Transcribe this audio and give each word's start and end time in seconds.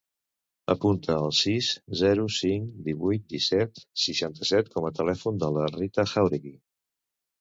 Apunta 0.73 1.17
el 1.25 1.33
sis, 1.39 1.67
zero, 1.99 2.25
cinc, 2.37 2.71
divuit, 2.89 3.27
disset, 3.35 3.83
seixanta-set 4.07 4.73
com 4.77 4.89
a 4.91 4.95
telèfon 5.01 5.39
de 5.45 5.53
la 5.59 5.69
Ritaj 5.77 6.15
Jauregui. 6.19 6.57